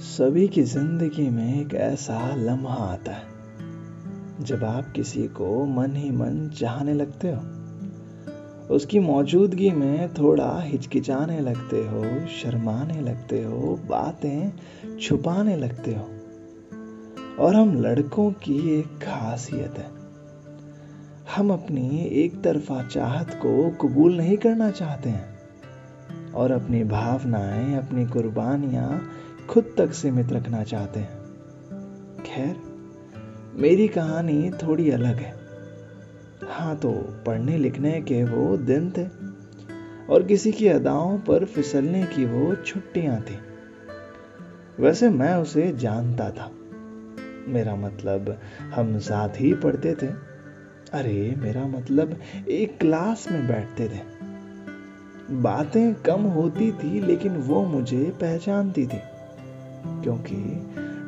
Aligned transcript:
सभी 0.00 0.48
की 0.48 0.62
ज़िंदगी 0.62 1.28
में 1.30 1.60
एक 1.60 1.74
ऐसा 1.74 2.34
लम्हा 2.34 2.74
आता 2.74 3.12
है। 3.12 3.24
जब 4.40 4.64
आप 4.64 4.92
किसी 4.96 5.26
को 5.28 5.64
मन 5.64 5.96
ही 5.96 6.10
मन 6.10 6.48
चाहने 6.48 6.94
लगते 6.94 7.28
हो, 7.28 7.40
उसकी 8.74 8.98
मौजूदगी 8.98 9.70
में 9.70 10.14
थोड़ा 10.14 10.60
हिचकिचाने 10.60 11.40
लगते 11.40 11.76
हो, 11.76 12.26
शर्माने 12.26 13.00
लगते 13.00 13.42
हो, 13.42 13.78
बातें 13.90 14.52
छुपाने 14.98 15.56
लगते 15.56 15.94
हो, 15.94 16.08
और 17.44 17.54
हम 17.54 17.74
लड़कों 17.82 18.30
की 18.32 18.78
एक 18.78 18.86
खासियत 18.86 19.78
है। 19.78 19.90
हम 21.36 21.52
अपनी 21.52 22.04
एक 22.04 22.42
तरफा 22.42 22.82
चाहत 22.82 23.34
को 23.46 23.70
कबूल 23.70 24.16
नहीं 24.16 24.36
करना 24.36 24.70
चाहते 24.70 25.08
हैं, 25.08 25.28
और 26.32 26.52
अपनी 26.52 26.84
भावनाएँ, 26.84 27.74
अपनी 27.74 28.06
कुर्बानियाँ 28.06 29.10
खुद 29.50 29.74
तक 29.78 29.92
सीमित 29.92 30.32
रखना 30.32 30.62
चाहते 30.64 31.00
हैं। 31.00 31.08
खैर, 32.22 32.56
मेरी 33.54 33.88
कहानी 33.88 34.50
थोड़ी 34.50 34.90
अलग 34.90 35.14
है। 35.14 35.34
हाँ 36.48 36.76
तो 36.76 36.92
पढ़ने 37.26 37.58
लिखने 37.58 38.02
के 38.02 38.24
वो 38.24 38.56
दिन 38.56 38.90
थे, 38.90 39.04
और 40.14 40.22
किसी 40.22 40.52
की 40.52 40.68
अदाओं 40.68 41.18
पर 41.18 41.44
फिसलने 41.44 42.02
की 42.02 42.24
वो 42.24 42.54
छुट्टियाँ 42.54 43.20
थी। 43.20 43.38
वैसे 44.82 45.10
मैं 45.10 45.34
उसे 45.34 45.72
जानता 45.76 46.30
था। 46.30 46.50
मेरा 47.48 47.76
मतलब 47.76 48.38
हम 48.74 48.98
साथ 48.98 49.28
ही 49.28 49.54
पढ़ते 49.54 49.94
थे। 49.94 50.06
अरे, 50.92 51.34
मेरा 51.38 51.66
मतलब 51.66 52.16
एक 52.48 52.78
क्लास 52.78 53.32
में 53.32 53.46
बैठते 53.46 53.88
थे। 53.88 54.00
बातें 55.34 55.94
कम 55.94 56.20
होती 56.20 56.72
थी, 56.72 57.00
लेकिन 57.00 57.36
वो 57.36 57.64
मुझे 57.64 58.12
पहचानती 58.20 58.86
थी। 58.86 59.00
क्योंकि 59.86 60.36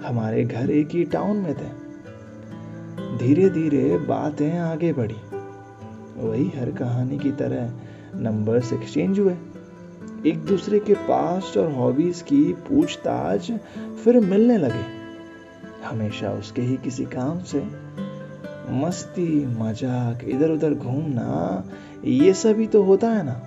हमारे 0.06 0.44
घर 0.44 0.70
एक 0.70 0.88
ही 0.90 1.04
टाउन 1.04 1.36
में 1.36 1.54
थे। 1.54 1.82
धीरे 3.18 3.48
धीरे 3.50 3.98
बातें 3.98 4.58
आगे 4.58 4.92
बढ़ी। 4.92 5.16
वही 6.16 6.48
हर 6.48 6.70
कहानी 6.70 7.18
की 7.18 7.30
तरह 7.32 7.72
नंबर्स 8.14 8.72
एक्सचेंज 8.72 9.18
हुए। 9.18 9.36
एक 10.26 10.44
दूसरे 10.44 10.78
के 10.78 10.94
पास्ट 10.94 11.58
और 11.58 11.72
हॉबीज 11.72 12.22
की 12.22 12.52
पूछताछ 12.52 13.52
फिर 14.04 14.20
मिलने 14.20 14.58
लगे। 14.58 14.84
हमेशा 15.84 16.30
उसके 16.30 16.62
ही 16.62 16.76
किसी 16.76 17.04
काम 17.04 17.42
से। 17.42 17.62
मस्ती, 18.70 19.46
मज़ाक 19.46 20.24
इधर 20.24 20.50
उधर 20.50 20.74
घूमना, 20.74 21.64
ये 22.04 22.32
सभी 22.32 22.66
तो 22.66 22.82
होता 22.82 23.08
है 23.08 23.22
ना। 23.22 23.42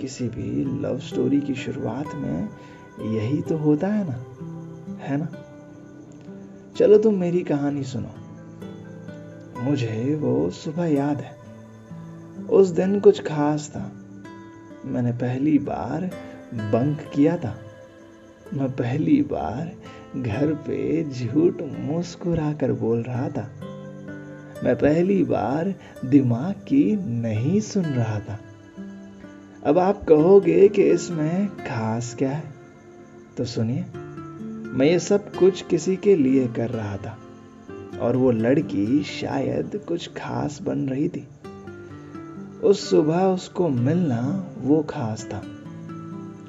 किसी 0.00 0.28
भी 0.28 0.64
लव 0.82 0.98
स्टोरी 0.98 1.40
की 1.40 1.54
शुरुआत 1.54 2.14
में 2.14 2.48
यही 3.00 3.42
तो 3.42 3.56
होता 3.56 3.86
है 3.86 4.08
ना 4.08 4.22
है 5.00 5.16
ना? 5.16 5.28
चलो 6.76 6.98
तुम 6.98 7.14
मेरी 7.14 7.42
कहानी 7.42 7.84
सुनो। 7.84 8.10
मुझे 9.62 10.14
वो 10.14 10.50
सुबह 10.50 10.84
याद 10.84 11.20
है। 11.20 11.36
उस 12.50 12.68
दिन 12.68 13.00
कुछ 13.00 13.22
खास 13.22 13.72
था। 13.76 13.92
मैंने 14.84 15.12
पहली 15.12 15.58
बार 15.58 16.10
बंक 16.54 17.10
किया 17.14 17.36
था। 17.36 17.58
मैं 18.54 18.70
पहली 18.72 19.22
बार 19.22 19.72
घर 20.16 20.54
पे 20.54 21.10
झूठ 21.10 21.62
मुस्कुरा 21.62 22.52
कर 22.52 22.72
बोल 22.72 23.02
रहा 23.02 23.28
था। 23.28 23.50
मैं 24.64 24.76
पहली 24.76 25.24
बार 25.24 25.74
दिमाग 26.04 26.52
की 26.52 26.96
नहीं 26.96 27.60
सुन 27.60 27.84
रहा 27.84 28.20
था। 28.20 28.40
अब 29.66 29.78
आप 29.78 30.04
कहोगे 30.04 30.68
कि 30.68 30.82
इसमें 30.82 31.48
खास 31.48 32.14
क्या 32.18 32.30
है? 32.30 32.55
तो 33.36 33.44
सुनिए, 33.44 33.84
मैं 34.72 34.86
ये 34.86 34.98
सब 34.98 35.34
कुछ 35.34 35.62
किसी 35.62 35.96
के 35.96 36.14
लिए 36.16 36.46
कर 36.48 36.70
रहा 36.70 36.96
था, 36.96 37.16
और 38.00 38.16
वो 38.16 38.30
लड़की 38.30 39.02
शायद 39.02 39.80
कुछ 39.88 40.08
खास 40.08 40.58
बन 40.62 40.78
रही 40.88 41.08
थी। 41.08 41.26
उस 42.64 42.90
सुबह 42.90 43.24
उसको 43.24 43.68
मिलना 43.68 44.50
वो 44.58 44.82
खास 44.82 45.24
था। 45.24 45.42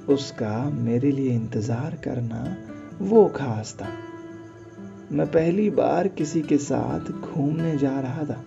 उसका 0.10 0.70
मेरे 0.70 1.12
लिए 1.12 1.34
इंतज़ार 1.34 1.96
करना 1.96 2.58
वो 3.02 3.26
खास 3.28 3.78
था। 3.82 3.88
मैं 5.12 5.28
पहली 5.28 5.70
बार 5.70 6.08
किसी 6.08 6.42
के 6.42 6.58
साथ 6.58 7.12
घूमने 7.12 7.78
जा 7.78 8.00
रहा 8.00 8.24
था। 8.24 8.44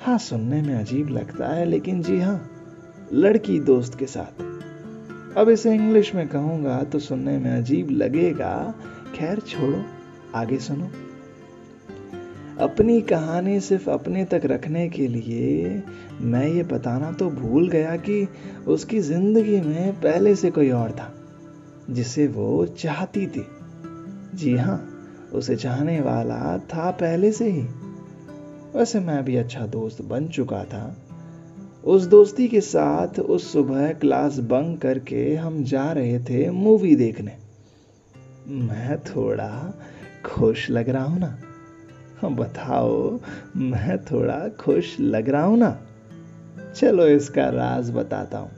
हाँ 0.00 0.18
सुनने 0.18 0.62
में 0.62 0.74
अजीब 0.74 1.08
लगता 1.08 1.48
है, 1.48 1.64
लेकिन 1.64 2.02
जी 2.02 2.20
हाँ 2.20 2.50
लड़की 3.12 3.60
दोस्त 3.60 3.98
के 3.98 4.06
साथ। 4.06 4.55
अब 5.36 5.48
इसे 5.48 5.74
इंग्लिश 5.74 6.14
में 6.14 6.26
कहूँगा 6.28 6.82
तो 6.82 6.98
सुनने 6.98 7.38
में 7.38 7.50
अजीब 7.50 7.90
लगेगा। 7.90 8.74
खैर 9.14 9.40
छोड़ो, 9.40 9.82
आगे 10.34 10.58
सुनो। 10.58 10.88
अपनी 12.60 13.00
कहानी 13.00 13.58
सिर्फ़ 13.60 13.90
अपने 13.90 14.24
तक 14.24 14.42
रखने 14.44 14.88
के 14.88 15.08
लिए 15.08 15.82
मैं 16.20 16.46
ये 16.48 16.62
बताना 16.62 17.12
तो 17.12 17.30
भूल 17.30 17.68
गया 17.68 17.96
कि 17.96 18.28
उसकी 18.66 19.00
ज़िंदगी 19.00 19.60
में 19.60 19.92
पहले 19.92 20.34
से 20.36 20.50
कोई 20.50 20.70
और 20.70 20.90
था, 20.90 21.12
जिसे 21.90 22.26
वो 22.26 22.66
चाहती 22.66 23.26
थी। 23.26 23.46
जी 24.34 24.56
हाँ 24.56 24.78
उसे 25.32 25.56
चाहने 25.56 26.00
वाला 26.00 26.58
था 26.58 26.90
पहले 26.90 27.32
से 27.32 27.50
ही। 27.50 27.62
वैसे 28.74 29.00
मैं 29.00 29.24
भी 29.24 29.36
अच्छा 29.36 29.66
दोस्त 29.66 30.02
बन 30.02 30.28
चुका 30.28 30.64
था। 30.64 30.84
उस 31.86 32.02
दोस्ती 32.02 32.48
के 32.48 32.60
साथ 32.60 33.20
उस 33.20 33.52
सुबह 33.52 33.92
क्लास 33.92 34.38
बंक 34.38 34.82
करके 34.82 35.34
हम 35.34 35.64
जा 35.64 35.92
रहे 35.92 36.18
थे 36.18 36.50
मूवी 36.50 36.96
देखने। 36.96 37.36
मैं 38.48 38.98
थोड़ा 38.98 39.74
खुश 40.24 40.70
लग 40.70 40.88
रहा 40.88 41.04
हूँ 41.04 41.20
ना। 41.20 41.38
बताओ, 42.28 43.20
मैं 43.56 43.98
थोड़ा 43.98 44.48
खुश 44.48 45.00
लग 45.00 45.28
रहा 45.28 45.44
हूँ 45.44 45.58
ना। 45.58 45.86
चलो 46.76 47.06
इसका 47.06 47.48
राज 47.48 47.90
बताता 47.90 48.38
हूँ। 48.38 48.50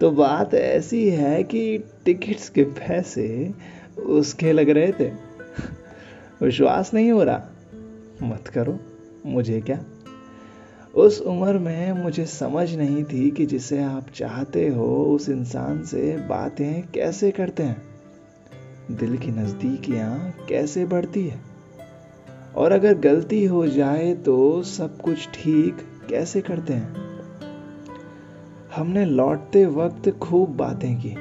तो 0.00 0.10
बात 0.10 0.54
ऐसी 0.54 1.10
है 1.10 1.44
कि 1.44 1.78
टिकट्स 1.78 2.48
के 2.48 2.62
पैसे 2.62 3.54
उसके 4.06 4.52
लग 4.52 4.70
रहे 4.70 4.92
थे। 4.92 5.10
विश्वास 6.42 6.94
नहीं 6.94 7.10
हो 7.10 7.22
रहा। 7.22 7.42
मत 8.22 8.48
करो, 8.48 8.80
मुझे 9.26 9.60
क्या? 9.60 9.84
उस 10.96 11.20
उम्र 11.20 11.58
में 11.58 11.92
मुझे 11.92 12.26
समझ 12.26 12.74
नहीं 12.74 13.04
थी 13.04 13.30
कि 13.30 13.46
जिसे 13.46 13.82
आप 13.82 14.06
चाहते 14.14 14.68
हो, 14.68 15.04
उस 15.04 15.28
इंसान 15.28 15.82
से 15.82 16.16
बातें 16.16 16.82
कैसे 16.82 17.30
करते 17.30 17.62
हैं? 17.62 17.82
दिल 18.90 19.18
की 19.18 19.30
नज़दीकियाँ 19.30 20.34
कैसे 20.48 20.84
बढ़ती 20.84 21.28
है? 21.28 21.40
और 22.56 22.72
अगर 22.72 22.98
गलती 22.98 23.44
हो 23.44 23.66
जाए 23.66 24.14
तो 24.14 24.62
सब 24.62 25.00
कुछ 25.00 25.28
ठीक 25.34 25.76
कैसे 26.10 26.40
करते 26.40 26.72
हैं? 26.72 26.96
हमने 28.76 29.04
लौटते 29.04 29.66
वक्त 29.66 30.10
खूब 30.10 30.56
बातें 30.56 30.96
की। 30.96 31.16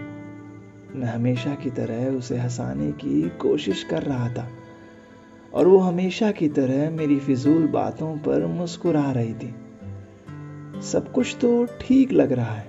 मैं 0.99 1.07
हमेशा 1.07 1.55
की 1.55 1.69
तरह 1.69 2.17
उसे 2.17 2.37
हंसाने 2.37 2.91
की 2.91 3.29
कोशिश 3.29 3.83
कर 3.83 4.03
रहा 4.03 4.29
था। 4.29 4.47
और 5.53 5.67
वो 5.67 5.77
हमेशा 5.77 6.31
की 6.31 6.47
तरह 6.47 6.89
मेरी 6.89 7.19
फिजूल 7.19 7.67
बातों 7.67 8.17
पर 8.17 8.45
मुस्कुरा 8.45 9.11
रही 9.11 9.33
थी। 9.33 9.55
सब 10.81 11.11
कुछ 11.11 11.37
तो 11.41 11.65
ठीक 11.65 12.11
लग 12.11 12.31
रहा 12.31 12.53
है। 12.53 12.67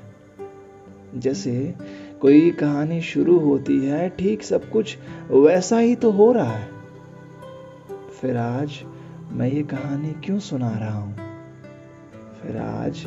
जैसे 1.17 1.75
कोई 2.21 2.51
कहानी 2.51 3.01
शुरू 3.01 3.39
होती 3.39 3.87
है, 3.87 4.09
ठीक 4.09 4.43
सब 4.43 4.71
कुछ 4.71 4.99
वैसा 5.31 5.79
ही 5.79 5.95
तो 5.95 6.11
हो 6.11 6.33
रहा 6.33 6.53
है। 6.53 6.69
फिर 8.21 8.37
आज 8.37 8.85
मैं 9.33 9.53
ये 9.53 9.63
कहानी 9.63 10.13
क्यों 10.25 10.39
सुना 10.39 10.71
रहा 10.71 10.99
हूँ? 10.99 11.17
फिर 12.43 12.57
आज 12.57 13.07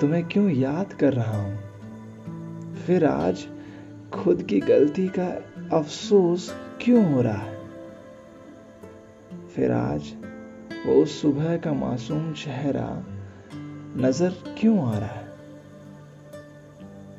तुम्हें 0.00 0.24
क्यों 0.24 0.50
याद 0.50 0.92
कर 0.92 1.12
रहा 1.12 1.42
हूँ? 1.42 1.58
फिर 2.86 3.04
आज 3.04 3.46
खुद 4.12 4.42
की 4.42 4.60
गलती 4.60 5.08
का 5.08 5.26
अफसोस 5.76 6.54
क्यों 6.80 7.12
हो 7.12 7.22
रहा 7.22 7.38
है? 7.38 7.57
फिर 9.58 9.72
आज 9.72 10.14
वो 10.86 11.02
उस 11.02 11.22
सुबह 11.22 11.56
का 11.56 11.72
मासूम 11.72 12.32
चेहरा 12.32 13.04
नज़र 13.96 14.34
क्यों 14.58 14.86
आ 14.86 14.98
रहा 14.98 15.08
है? 15.08 15.28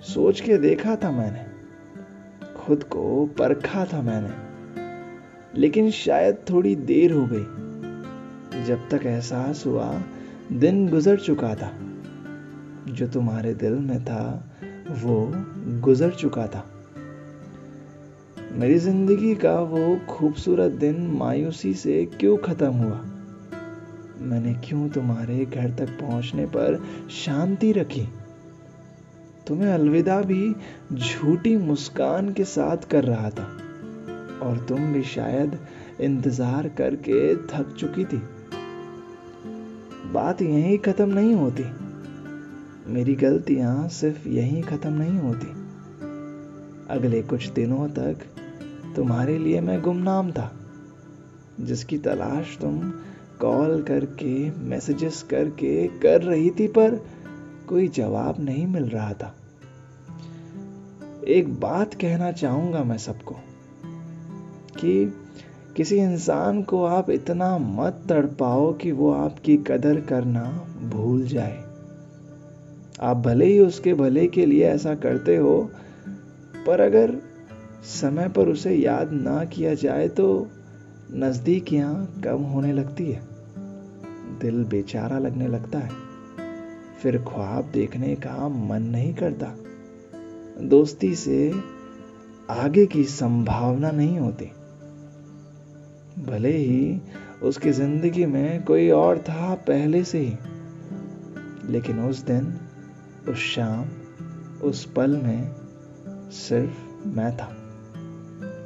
सोच 0.01 0.41
के 0.41 0.57
देखा 0.57 0.95
था 0.95 1.11
मैंने, 1.11 1.45
खुद 2.53 2.83
को 2.83 3.25
परखा 3.25 3.85
था 3.85 4.01
मैंने, 4.01 4.29
लेकिन 5.59 5.91
शायद 5.91 6.37
थोड़ी 6.49 6.75
देर 6.75 7.13
हो 7.13 7.27
गई। 7.31 7.43
जब 8.65 8.89
तक 8.89 9.05
एहसास 9.05 9.63
हुआ, 9.65 10.01
दिन 10.51 10.89
गुजर 10.89 11.17
चुका 11.17 11.55
था। 11.55 11.73
जो 12.93 13.07
तुम्हारे 13.07 13.53
दिल 13.53 13.73
में 13.73 14.05
था, 14.05 14.51
वो 14.89 15.31
गुजर 15.81 16.11
चुका 16.11 16.47
था। 16.47 16.78
मेरी 18.51 18.77
ज़िंदगी 18.79 19.35
का 19.35 19.53
वो 19.61 19.95
खूबसूरत 20.09 20.71
दिन 20.71 20.95
मायूसी 21.07 21.73
से 21.73 22.05
क्यों 22.19 22.37
खत्म 22.37 22.71
हुआ? 22.73 22.97
मैंने 24.21 24.53
क्यों 24.53 24.87
तुम्हारे 24.89 25.45
घर 25.45 25.69
तक 25.69 25.89
पहुँचने 25.89 26.45
पर 26.45 26.79
शांति 27.09 27.71
रखी? 27.71 28.07
तुम्हें 29.47 29.71
अलविदा 29.73 30.21
भी 30.21 30.55
झूठी 30.93 31.55
मुस्कान 31.57 32.33
के 32.33 32.43
साथ 32.43 32.89
कर 32.91 33.03
रहा 33.03 33.29
था, 33.29 33.43
और 34.41 34.65
तुम 34.69 34.93
भी 34.93 35.03
शायद 35.03 35.57
इंतज़ार 36.01 36.69
करके 36.69 37.35
थक 37.35 37.75
चुकी 37.79 38.05
थी। 38.05 38.21
बात 40.13 40.41
यहीं 40.41 40.77
खत्म 40.77 41.09
नहीं 41.09 41.33
होती। 41.35 41.63
मेरी 42.93 43.15
गलतियाँ 43.15 43.87
सिर्फ़ 43.89 44.27
यहीं 44.27 44.63
खत्म 44.63 44.93
नहीं 44.93 45.19
होती। 45.19 45.58
अगले 46.89 47.21
कुछ 47.21 47.49
दिनों 47.49 47.87
तक 47.89 48.17
तुम्हारे 48.95 49.37
लिए 49.37 49.61
मैं 49.61 49.81
गुमनाम 49.81 50.31
था, 50.31 50.51
जिसकी 51.59 51.97
तलाश 51.97 52.57
तुम 52.61 52.79
कॉल 53.41 53.81
करके 53.83 54.51
मैसेजेस 54.51 55.21
करके 55.29 55.87
कर 55.87 56.21
रही 56.21 56.49
थी, 56.49 56.67
पर 56.67 57.05
कोई 57.67 57.87
जवाब 57.87 58.35
नहीं 58.39 58.67
मिल 58.67 58.83
रहा 58.83 59.13
था। 59.13 59.35
एक 61.27 61.59
बात 61.59 61.93
कहना 61.93 62.31
चाहूँगा 62.31 62.83
मैं 62.83 62.97
सबको, 62.97 63.35
कि 64.79 65.13
किसी 65.75 65.97
इंसान 65.97 66.61
को 66.63 66.83
आप 66.85 67.09
इतना 67.09 67.57
मत 67.57 68.01
तड़पाओ 68.09 68.73
कि 68.73 68.91
वो 68.91 69.11
आपकी 69.11 69.57
कदर 69.57 70.01
करना 70.01 70.43
भूल 70.83 71.23
जाए। 71.23 71.63
आप 73.01 73.17
भले 73.17 73.45
ही 73.45 73.59
उसके 73.59 73.93
भले 73.93 74.27
के 74.27 74.45
लिए 74.45 74.63
ऐसा 74.63 74.95
करते 74.95 75.35
हो 75.35 75.69
पर 76.67 76.81
अगर 76.81 77.17
समय 77.83 78.29
पर 78.29 78.47
उसे 78.47 78.75
याद 78.75 79.11
ना 79.11 79.45
किया 79.45 79.73
जाए 79.73 80.07
तो 80.07 80.47
नज़दीकियाँ 81.13 82.21
कम 82.23 82.41
होने 82.43 82.73
लगती 82.73 83.11
है। 83.11 83.21
दिल 84.39 84.63
बेचारा 84.63 85.19
लगने 85.19 85.47
लगता 85.47 85.79
है। 85.79 85.91
फिर 87.03 87.17
ख्वाब 87.17 87.71
देखने 87.73 88.15
का 88.15 88.47
मन 88.49 88.81
नहीं 88.81 89.13
करता। 89.13 89.55
दोस्ती 90.61 91.15
से 91.15 91.53
आगे 92.49 92.85
की 92.85 93.03
संभावना 93.03 93.91
नहीं 93.91 94.19
होती। 94.19 94.51
भले 96.23 96.57
ही 96.57 97.01
उसकी 97.43 97.71
ज़िंदगी 97.71 98.25
में 98.25 98.63
कोई 98.63 98.89
और 98.89 99.19
था 99.19 99.55
पहले 99.55 100.03
से 100.03 100.19
ही, 100.19 100.33
लेकिन 101.71 101.99
उस 101.99 102.25
दिन, 102.25 102.53
उस 103.29 103.37
शाम, 103.37 103.85
उस 104.67 104.85
पल 104.85 105.17
में 105.17 105.51
सिर्फ़ 106.31 107.07
मैं 107.07 107.37
था। 107.37 107.55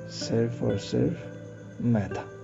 सिर्फ़ 0.10 0.64
और 0.64 0.78
सिर्फ़ 0.78 1.84
मैं 1.84 2.10
था। 2.10 2.43